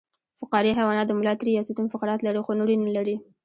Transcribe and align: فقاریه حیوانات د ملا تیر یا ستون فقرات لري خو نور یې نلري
فقاریه 0.39 0.77
حیوانات 0.79 1.07
د 1.07 1.11
ملا 1.19 1.33
تیر 1.39 1.49
یا 1.55 1.61
ستون 1.67 1.85
فقرات 1.93 2.19
لري 2.23 2.41
خو 2.45 2.51
نور 2.59 2.69
یې 2.71 2.77
نلري 2.85 3.15